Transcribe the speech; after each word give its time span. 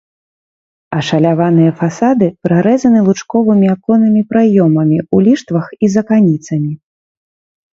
Ашаляваныя 0.99 1.71
фасады 1.81 2.29
прарэзаны 2.47 2.99
лучковымі 3.09 3.67
аконнымі 3.75 4.21
праёмамі 4.33 4.97
ў 5.13 5.17
ліштвах 5.29 5.67
і 5.83 5.91
з 5.97 6.05
аканіцамі. 6.05 6.73